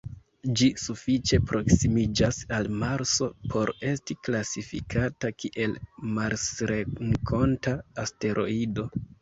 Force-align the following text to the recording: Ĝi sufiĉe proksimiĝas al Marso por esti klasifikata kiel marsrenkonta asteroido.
Ĝi 0.59 0.67
sufiĉe 0.83 1.37
proksimiĝas 1.49 2.39
al 2.59 2.69
Marso 2.85 3.27
por 3.53 3.73
esti 3.91 4.17
klasifikata 4.29 5.33
kiel 5.43 5.77
marsrenkonta 6.17 7.79
asteroido. 8.07 8.93